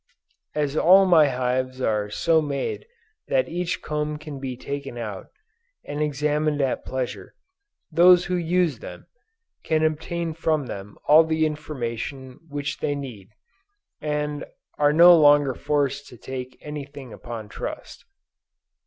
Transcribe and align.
As 0.55 0.75
all 0.75 1.05
my 1.05 1.27
hives 1.27 1.79
are 1.79 2.09
so 2.09 2.41
made 2.41 2.87
that 3.27 3.47
each 3.47 3.83
comb 3.83 4.17
can 4.17 4.39
be 4.39 4.57
taken 4.57 4.97
out, 4.97 5.27
and 5.85 6.01
examined 6.01 6.59
at 6.59 6.83
pleasure, 6.83 7.35
those 7.91 8.25
who 8.25 8.35
use 8.35 8.79
them, 8.79 9.05
can 9.63 9.83
obtain 9.83 10.33
from 10.33 10.65
them 10.65 10.97
all 11.07 11.23
the 11.23 11.45
information 11.45 12.39
which 12.49 12.79
they 12.79 12.95
need, 12.95 13.29
and, 14.01 14.43
are 14.79 14.91
no 14.91 15.15
longer 15.15 15.53
forced 15.53 16.07
to 16.07 16.17
take 16.17 16.57
any 16.63 16.83
thing 16.83 17.13
upon 17.13 17.47
trust. 17.47 18.03